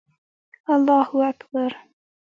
[0.75, 1.71] الله اکبر